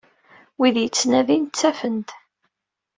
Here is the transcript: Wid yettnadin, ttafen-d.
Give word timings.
Wid 0.59 0.75
yettnadin, 0.79 1.43
ttafen-d. 1.45 2.09